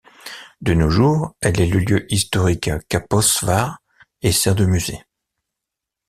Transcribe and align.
De 0.61 0.73
nos 0.73 0.89
jours, 0.89 1.35
elle 1.41 1.61
est 1.61 1.67
le 1.67 1.77
lieu 1.77 2.11
historique 2.11 2.71
Kaposvar 2.87 3.83
et 4.23 4.31
sert 4.31 4.55
de 4.55 4.65
musée. 4.65 4.99